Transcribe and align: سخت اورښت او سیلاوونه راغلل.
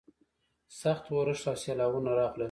سخت 0.79 1.05
اورښت 1.13 1.45
او 1.49 1.55
سیلاوونه 1.63 2.11
راغلل. 2.19 2.39